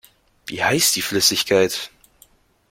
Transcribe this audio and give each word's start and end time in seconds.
Wie 0.47 0.63
heißt 0.63 0.95
die 0.95 1.03
Flüssigkeit? 1.03 1.91